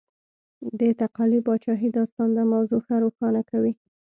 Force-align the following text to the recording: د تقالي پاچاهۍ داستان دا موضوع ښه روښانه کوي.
د 0.79 0.81
تقالي 1.01 1.39
پاچاهۍ 1.47 1.89
داستان 1.97 2.29
دا 2.37 2.43
موضوع 2.53 2.79
ښه 2.85 2.95
روښانه 3.03 3.41
کوي. 3.49 3.73